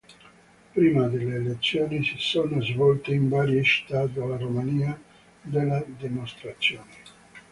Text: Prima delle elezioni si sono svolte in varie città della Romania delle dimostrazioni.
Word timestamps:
Prima 0.73 1.07
delle 1.07 1.35
elezioni 1.35 2.03
si 2.03 2.15
sono 2.17 2.59
svolte 2.59 3.11
in 3.13 3.29
varie 3.29 3.61
città 3.61 4.07
della 4.07 4.35
Romania 4.35 4.99
delle 5.43 5.85
dimostrazioni. 5.95 6.93